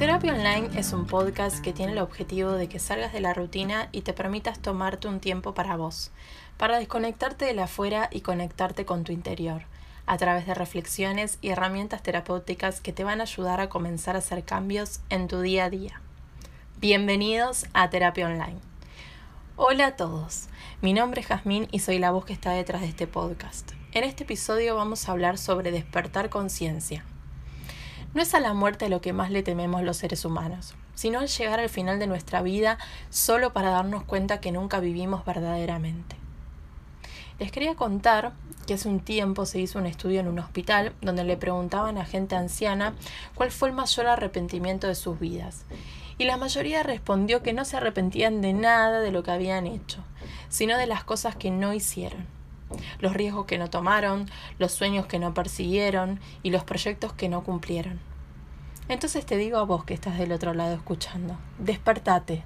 Terapia 0.00 0.32
Online 0.32 0.70
es 0.80 0.94
un 0.94 1.04
podcast 1.04 1.60
que 1.60 1.74
tiene 1.74 1.92
el 1.92 1.98
objetivo 1.98 2.52
de 2.52 2.70
que 2.70 2.78
salgas 2.78 3.12
de 3.12 3.20
la 3.20 3.34
rutina 3.34 3.90
y 3.92 4.00
te 4.00 4.14
permitas 4.14 4.58
tomarte 4.58 5.08
un 5.08 5.20
tiempo 5.20 5.52
para 5.52 5.76
vos, 5.76 6.10
para 6.56 6.78
desconectarte 6.78 7.44
de 7.44 7.52
la 7.52 7.64
afuera 7.64 8.08
y 8.10 8.22
conectarte 8.22 8.86
con 8.86 9.04
tu 9.04 9.12
interior, 9.12 9.64
a 10.06 10.16
través 10.16 10.46
de 10.46 10.54
reflexiones 10.54 11.36
y 11.42 11.50
herramientas 11.50 12.02
terapéuticas 12.02 12.80
que 12.80 12.94
te 12.94 13.04
van 13.04 13.20
a 13.20 13.24
ayudar 13.24 13.60
a 13.60 13.68
comenzar 13.68 14.16
a 14.16 14.20
hacer 14.20 14.42
cambios 14.42 15.00
en 15.10 15.28
tu 15.28 15.42
día 15.42 15.66
a 15.66 15.70
día. 15.70 16.00
Bienvenidos 16.78 17.66
a 17.74 17.90
Terapia 17.90 18.26
Online. 18.26 18.56
Hola 19.56 19.88
a 19.88 19.96
todos, 19.96 20.48
mi 20.80 20.94
nombre 20.94 21.20
es 21.20 21.26
Jazmín 21.26 21.68
y 21.72 21.80
soy 21.80 21.98
la 21.98 22.10
voz 22.10 22.24
que 22.24 22.32
está 22.32 22.52
detrás 22.52 22.80
de 22.80 22.88
este 22.88 23.06
podcast. 23.06 23.72
En 23.92 24.04
este 24.04 24.24
episodio 24.24 24.76
vamos 24.76 25.06
a 25.06 25.12
hablar 25.12 25.36
sobre 25.36 25.72
despertar 25.72 26.30
conciencia. 26.30 27.04
No 28.12 28.22
es 28.22 28.34
a 28.34 28.40
la 28.40 28.54
muerte 28.54 28.88
lo 28.88 29.00
que 29.00 29.12
más 29.12 29.30
le 29.30 29.44
tememos 29.44 29.84
los 29.84 29.98
seres 29.98 30.24
humanos, 30.24 30.74
sino 30.96 31.20
al 31.20 31.28
llegar 31.28 31.60
al 31.60 31.68
final 31.68 32.00
de 32.00 32.08
nuestra 32.08 32.42
vida 32.42 32.76
solo 33.08 33.52
para 33.52 33.70
darnos 33.70 34.02
cuenta 34.02 34.40
que 34.40 34.50
nunca 34.50 34.80
vivimos 34.80 35.24
verdaderamente. 35.24 36.16
Les 37.38 37.52
quería 37.52 37.76
contar 37.76 38.32
que 38.66 38.74
hace 38.74 38.88
un 38.88 38.98
tiempo 38.98 39.46
se 39.46 39.60
hizo 39.60 39.78
un 39.78 39.86
estudio 39.86 40.18
en 40.18 40.26
un 40.26 40.40
hospital 40.40 40.92
donde 41.00 41.22
le 41.22 41.36
preguntaban 41.36 41.98
a 41.98 42.04
gente 42.04 42.34
anciana 42.34 42.94
cuál 43.36 43.52
fue 43.52 43.68
el 43.68 43.76
mayor 43.76 44.08
arrepentimiento 44.08 44.88
de 44.88 44.96
sus 44.96 45.20
vidas. 45.20 45.64
Y 46.18 46.24
la 46.24 46.36
mayoría 46.36 46.82
respondió 46.82 47.44
que 47.44 47.52
no 47.52 47.64
se 47.64 47.76
arrepentían 47.76 48.40
de 48.40 48.54
nada 48.54 48.98
de 48.98 49.12
lo 49.12 49.22
que 49.22 49.30
habían 49.30 49.68
hecho, 49.68 50.02
sino 50.48 50.76
de 50.76 50.88
las 50.88 51.04
cosas 51.04 51.36
que 51.36 51.52
no 51.52 51.72
hicieron 51.72 52.26
los 53.00 53.14
riesgos 53.14 53.46
que 53.46 53.58
no 53.58 53.70
tomaron, 53.70 54.30
los 54.58 54.72
sueños 54.72 55.06
que 55.06 55.18
no 55.18 55.34
persiguieron 55.34 56.20
y 56.42 56.50
los 56.50 56.64
proyectos 56.64 57.12
que 57.12 57.28
no 57.28 57.42
cumplieron. 57.42 58.09
Entonces 58.90 59.24
te 59.24 59.36
digo 59.36 59.58
a 59.58 59.62
vos 59.62 59.84
que 59.84 59.94
estás 59.94 60.18
del 60.18 60.32
otro 60.32 60.52
lado 60.52 60.74
escuchando, 60.74 61.36
despertate. 61.60 62.42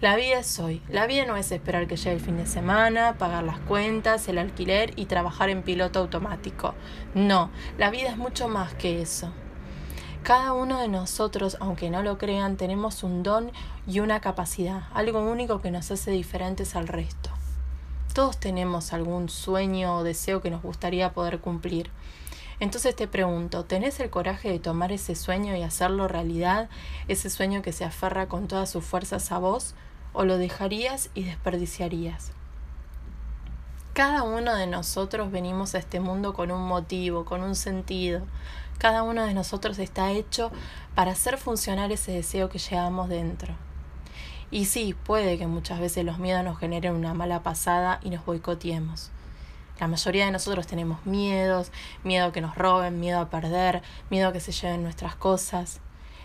La 0.00 0.16
vida 0.16 0.38
es 0.38 0.58
hoy. 0.58 0.80
La 0.88 1.06
vida 1.06 1.26
no 1.26 1.36
es 1.36 1.52
esperar 1.52 1.86
que 1.86 1.98
llegue 1.98 2.12
el 2.12 2.20
fin 2.20 2.38
de 2.38 2.46
semana, 2.46 3.18
pagar 3.18 3.44
las 3.44 3.58
cuentas, 3.58 4.26
el 4.28 4.38
alquiler 4.38 4.92
y 4.96 5.04
trabajar 5.04 5.50
en 5.50 5.62
piloto 5.62 5.98
automático. 5.98 6.74
No, 7.14 7.50
la 7.76 7.90
vida 7.90 8.08
es 8.08 8.16
mucho 8.16 8.48
más 8.48 8.72
que 8.72 9.02
eso. 9.02 9.34
Cada 10.22 10.54
uno 10.54 10.80
de 10.80 10.88
nosotros, 10.88 11.58
aunque 11.60 11.90
no 11.90 12.02
lo 12.02 12.16
crean, 12.16 12.56
tenemos 12.56 13.02
un 13.02 13.22
don 13.22 13.52
y 13.86 14.00
una 14.00 14.22
capacidad, 14.22 14.84
algo 14.94 15.20
único 15.20 15.60
que 15.60 15.70
nos 15.70 15.90
hace 15.90 16.10
diferentes 16.10 16.74
al 16.74 16.88
resto. 16.88 17.28
Todos 18.14 18.40
tenemos 18.40 18.94
algún 18.94 19.28
sueño 19.28 19.96
o 19.96 20.04
deseo 20.04 20.40
que 20.40 20.50
nos 20.50 20.62
gustaría 20.62 21.12
poder 21.12 21.40
cumplir. 21.40 21.90
Entonces 22.60 22.94
te 22.94 23.08
pregunto, 23.08 23.64
¿tenés 23.64 23.98
el 24.00 24.10
coraje 24.10 24.50
de 24.50 24.58
tomar 24.58 24.92
ese 24.92 25.14
sueño 25.14 25.56
y 25.56 25.62
hacerlo 25.62 26.08
realidad? 26.08 26.68
¿Ese 27.08 27.30
sueño 27.30 27.62
que 27.62 27.72
se 27.72 27.84
aferra 27.84 28.28
con 28.28 28.48
todas 28.48 28.70
sus 28.70 28.84
fuerzas 28.84 29.32
a 29.32 29.38
vos? 29.38 29.74
¿O 30.12 30.24
lo 30.24 30.38
dejarías 30.38 31.10
y 31.14 31.24
desperdiciarías? 31.24 32.32
Cada 33.94 34.22
uno 34.22 34.54
de 34.54 34.66
nosotros 34.66 35.30
venimos 35.30 35.74
a 35.74 35.78
este 35.78 36.00
mundo 36.00 36.32
con 36.32 36.50
un 36.50 36.66
motivo, 36.66 37.24
con 37.26 37.42
un 37.42 37.54
sentido. 37.54 38.22
Cada 38.78 39.02
uno 39.02 39.26
de 39.26 39.34
nosotros 39.34 39.78
está 39.78 40.12
hecho 40.12 40.50
para 40.94 41.12
hacer 41.12 41.36
funcionar 41.36 41.92
ese 41.92 42.12
deseo 42.12 42.48
que 42.48 42.58
llevamos 42.58 43.08
dentro. 43.08 43.54
Y 44.50 44.66
sí, 44.66 44.94
puede 44.94 45.38
que 45.38 45.46
muchas 45.46 45.80
veces 45.80 46.04
los 46.04 46.18
miedos 46.18 46.44
nos 46.44 46.58
generen 46.58 46.94
una 46.94 47.14
mala 47.14 47.42
pasada 47.42 48.00
y 48.02 48.10
nos 48.10 48.24
boicoteemos. 48.24 49.10
La 49.80 49.88
mayoría 49.88 50.26
de 50.26 50.32
nosotros 50.32 50.66
tenemos 50.66 51.04
miedos, 51.06 51.72
miedo 52.04 52.26
a 52.26 52.32
que 52.32 52.40
nos 52.40 52.54
roben, 52.54 53.00
miedo 53.00 53.20
a 53.20 53.30
perder, 53.30 53.82
miedo 54.10 54.28
a 54.28 54.32
que 54.32 54.40
se 54.40 54.52
lleven 54.52 54.82
nuestras 54.82 55.16
cosas, 55.16 55.80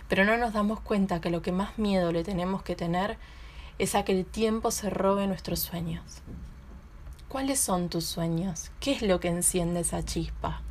pero 0.08 0.26
no 0.26 0.38
nos 0.38 0.54
damos 0.54 0.80
cuenta 0.80 1.22
que 1.22 1.30
lo 1.30 1.42
que 1.42 1.52
más 1.52 1.78
miedo 1.78 2.12
le 2.12 2.24
tenemos 2.24 2.62
que 2.64 2.76
tener 2.76 3.18
es 3.80 3.96
a 3.96 4.04
que 4.04 4.12
el 4.12 4.26
tiempo 4.26 4.72
se 4.72 4.90
robe 4.90 5.28
nuestros 5.28 5.60
sueños. 5.60 6.22
¿Cuáles 7.28 7.60
son 7.60 7.90
tus 7.90 8.06
sueños? 8.06 8.72
¿Qué 8.80 8.92
es 8.94 9.02
lo 9.02 9.20
que 9.20 9.28
enciende 9.28 9.82
esa 9.82 10.04
chispa? 10.04 10.62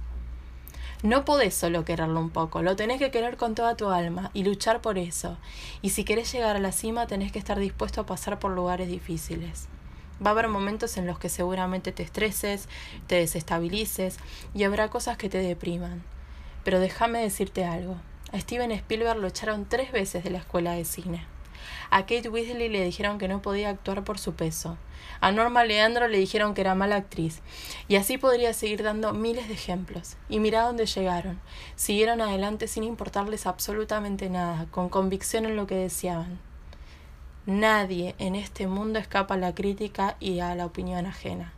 No 1.02 1.26
podés 1.26 1.54
solo 1.54 1.84
quererlo 1.84 2.18
un 2.18 2.30
poco, 2.30 2.62
lo 2.62 2.74
tenés 2.74 2.98
que 2.98 3.10
querer 3.10 3.36
con 3.36 3.54
toda 3.54 3.76
tu 3.76 3.90
alma 3.90 4.30
y 4.32 4.44
luchar 4.44 4.80
por 4.80 4.96
eso. 4.96 5.36
Y 5.82 5.90
si 5.90 6.04
querés 6.04 6.32
llegar 6.32 6.56
a 6.56 6.60
la 6.60 6.72
cima, 6.72 7.06
tenés 7.06 7.32
que 7.32 7.38
estar 7.38 7.58
dispuesto 7.58 8.00
a 8.00 8.06
pasar 8.06 8.38
por 8.38 8.52
lugares 8.52 8.88
difíciles. 8.88 9.68
Va 10.24 10.30
a 10.30 10.32
haber 10.32 10.48
momentos 10.48 10.96
en 10.96 11.06
los 11.06 11.18
que 11.18 11.28
seguramente 11.28 11.92
te 11.92 12.02
estreses, 12.02 12.68
te 13.06 13.16
desestabilices 13.16 14.18
y 14.54 14.64
habrá 14.64 14.88
cosas 14.88 15.16
que 15.16 15.28
te 15.28 15.38
depriman. 15.38 16.02
Pero 16.64 16.80
déjame 16.80 17.20
decirte 17.20 17.64
algo. 17.64 17.96
A 18.32 18.40
Steven 18.40 18.72
Spielberg 18.72 19.18
lo 19.18 19.28
echaron 19.28 19.66
tres 19.66 19.92
veces 19.92 20.24
de 20.24 20.30
la 20.30 20.38
escuela 20.38 20.72
de 20.72 20.84
cine. 20.84 21.26
A 21.90 22.02
Kate 22.02 22.28
Weasley 22.28 22.68
le 22.68 22.84
dijeron 22.84 23.18
que 23.18 23.28
no 23.28 23.42
podía 23.42 23.70
actuar 23.70 24.04
por 24.04 24.18
su 24.18 24.34
peso. 24.34 24.76
A 25.20 25.32
Norma 25.32 25.64
Leandro 25.64 26.08
le 26.08 26.18
dijeron 26.18 26.54
que 26.54 26.60
era 26.60 26.74
mala 26.74 26.96
actriz. 26.96 27.40
Y 27.88 27.96
así 27.96 28.18
podría 28.18 28.52
seguir 28.52 28.82
dando 28.82 29.12
miles 29.12 29.48
de 29.48 29.54
ejemplos. 29.54 30.16
Y 30.28 30.40
mira 30.40 30.62
dónde 30.62 30.86
llegaron. 30.86 31.40
Siguieron 31.76 32.20
adelante 32.20 32.68
sin 32.68 32.84
importarles 32.84 33.46
absolutamente 33.46 34.28
nada, 34.28 34.66
con 34.70 34.88
convicción 34.88 35.44
en 35.44 35.56
lo 35.56 35.66
que 35.66 35.76
deseaban. 35.76 36.45
Nadie 37.46 38.16
en 38.18 38.34
este 38.34 38.66
mundo 38.66 38.98
escapa 38.98 39.34
a 39.34 39.36
la 39.36 39.54
crítica 39.54 40.16
y 40.18 40.40
a 40.40 40.56
la 40.56 40.66
opinión 40.66 41.06
ajena. 41.06 41.52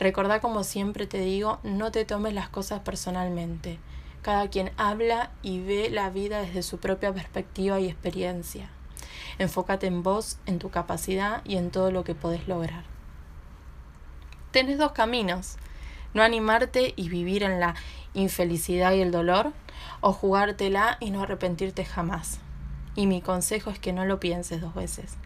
Recordá 0.00 0.40
como 0.40 0.64
siempre 0.64 1.06
te 1.06 1.20
digo, 1.20 1.60
no 1.62 1.92
te 1.92 2.04
tomes 2.04 2.34
las 2.34 2.48
cosas 2.48 2.80
personalmente. 2.80 3.78
Cada 4.22 4.48
quien 4.50 4.72
habla 4.76 5.30
y 5.40 5.60
ve 5.60 5.88
la 5.88 6.10
vida 6.10 6.40
desde 6.40 6.64
su 6.64 6.78
propia 6.78 7.14
perspectiva 7.14 7.78
y 7.78 7.86
experiencia. 7.86 8.70
Enfócate 9.38 9.86
en 9.86 10.02
vos, 10.02 10.38
en 10.46 10.58
tu 10.58 10.70
capacidad 10.70 11.42
y 11.44 11.58
en 11.58 11.70
todo 11.70 11.92
lo 11.92 12.02
que 12.02 12.16
podés 12.16 12.48
lograr. 12.48 12.82
Tenés 14.50 14.78
dos 14.78 14.90
caminos, 14.90 15.58
no 16.12 16.24
animarte 16.24 16.94
y 16.96 17.08
vivir 17.08 17.44
en 17.44 17.60
la 17.60 17.76
infelicidad 18.14 18.94
y 18.94 19.00
el 19.00 19.12
dolor, 19.12 19.52
o 20.00 20.12
jugártela 20.12 20.96
y 20.98 21.12
no 21.12 21.22
arrepentirte 21.22 21.84
jamás. 21.84 22.40
Y 22.98 23.06
mi 23.06 23.22
consejo 23.22 23.70
es 23.70 23.78
que 23.78 23.92
no 23.92 24.04
lo 24.06 24.18
pienses 24.18 24.60
dos 24.60 24.74
veces. 24.74 25.18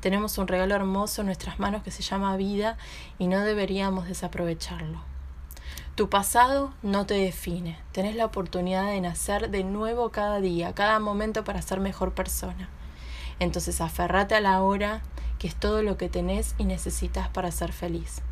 Tenemos 0.00 0.38
un 0.38 0.48
regalo 0.48 0.74
hermoso 0.74 1.20
en 1.20 1.26
nuestras 1.26 1.60
manos 1.60 1.82
que 1.82 1.90
se 1.90 2.02
llama 2.02 2.34
vida 2.38 2.78
y 3.18 3.26
no 3.26 3.40
deberíamos 3.40 4.08
desaprovecharlo. 4.08 5.02
Tu 5.96 6.08
pasado 6.08 6.72
no 6.82 7.04
te 7.04 7.12
define. 7.12 7.78
Tenés 7.92 8.16
la 8.16 8.24
oportunidad 8.24 8.86
de 8.86 9.02
nacer 9.02 9.50
de 9.50 9.64
nuevo 9.64 10.08
cada 10.08 10.40
día, 10.40 10.74
cada 10.74 10.98
momento 10.98 11.44
para 11.44 11.60
ser 11.60 11.78
mejor 11.78 12.14
persona. 12.14 12.70
Entonces 13.38 13.82
aferrate 13.82 14.34
a 14.34 14.40
la 14.40 14.62
hora, 14.62 15.02
que 15.38 15.46
es 15.46 15.54
todo 15.54 15.82
lo 15.82 15.98
que 15.98 16.08
tenés 16.08 16.54
y 16.56 16.64
necesitas 16.64 17.28
para 17.28 17.50
ser 17.50 17.74
feliz. 17.74 18.22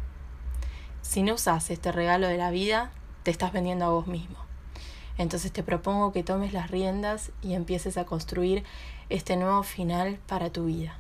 Si 1.03 1.23
no 1.23 1.35
usas 1.35 1.69
este 1.69 1.93
regalo 1.93 2.27
de 2.27 2.39
la 2.39 2.51
vida, 2.51 2.91
te 3.23 3.31
estás 3.31 3.53
vendiendo 3.53 3.85
a 3.85 3.91
vos 3.91 4.07
mismo. 4.07 4.48
Entonces 5.19 5.53
te 5.53 5.63
propongo 5.63 6.13
que 6.13 6.23
tomes 6.23 6.53
las 6.53 6.71
riendas 6.71 7.33
y 7.43 7.55
empieces 7.55 7.99
a 7.99 8.07
construir 8.07 8.65
este 9.11 9.37
nuevo 9.37 9.63
final 9.63 10.19
para 10.27 10.51
tu 10.51 10.65
vida. 10.65 10.97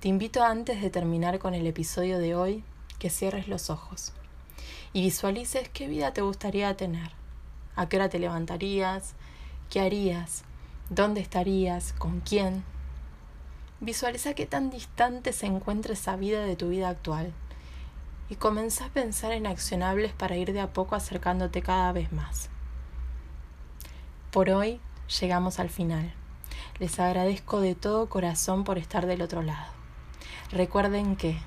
Te 0.00 0.08
invito 0.08 0.42
antes 0.42 0.82
de 0.82 0.90
terminar 0.90 1.38
con 1.38 1.54
el 1.54 1.66
episodio 1.66 2.18
de 2.18 2.34
hoy 2.34 2.64
que 2.98 3.08
cierres 3.08 3.48
los 3.48 3.70
ojos 3.70 4.12
y 4.92 5.00
visualices 5.00 5.68
qué 5.70 5.88
vida 5.88 6.12
te 6.12 6.20
gustaría 6.20 6.76
tener, 6.76 7.12
a 7.76 7.88
qué 7.88 7.96
hora 7.96 8.10
te 8.10 8.18
levantarías, 8.18 9.14
qué 9.70 9.80
harías, 9.80 10.44
¿Dónde 10.90 11.22
estarías? 11.22 11.94
¿Con 11.94 12.20
quién? 12.20 12.62
Visualiza 13.80 14.34
qué 14.34 14.44
tan 14.44 14.68
distante 14.68 15.32
se 15.32 15.46
encuentra 15.46 15.94
esa 15.94 16.14
vida 16.16 16.42
de 16.42 16.56
tu 16.56 16.68
vida 16.68 16.90
actual 16.90 17.32
y 18.28 18.36
comenzá 18.36 18.86
a 18.86 18.90
pensar 18.90 19.32
en 19.32 19.46
accionables 19.46 20.12
para 20.12 20.36
ir 20.36 20.52
de 20.52 20.60
a 20.60 20.72
poco 20.72 20.94
acercándote 20.94 21.62
cada 21.62 21.92
vez 21.92 22.12
más. 22.12 22.48
Por 24.30 24.50
hoy 24.50 24.80
llegamos 25.20 25.60
al 25.60 25.70
final. 25.70 26.12
Les 26.78 26.98
agradezco 26.98 27.60
de 27.60 27.74
todo 27.74 28.08
corazón 28.08 28.64
por 28.64 28.78
estar 28.78 29.06
del 29.06 29.22
otro 29.22 29.42
lado. 29.42 29.72
Recuerden 30.50 31.16
que 31.16 31.38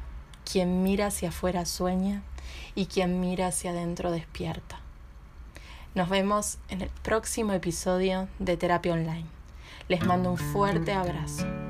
quien 0.49 0.83
mira 0.83 1.07
hacia 1.07 1.29
afuera 1.29 1.65
sueña 1.65 2.23
y 2.75 2.85
quien 2.85 3.19
mira 3.19 3.47
hacia 3.47 3.71
adentro 3.71 4.11
despierta. 4.11 4.79
Nos 5.95 6.09
vemos 6.09 6.59
en 6.69 6.81
el 6.81 6.89
próximo 7.01 7.53
episodio 7.53 8.27
de 8.39 8.55
Terapia 8.55 8.93
Online. 8.93 9.25
Les 9.87 10.05
mando 10.05 10.31
un 10.31 10.37
fuerte 10.37 10.93
abrazo. 10.93 11.66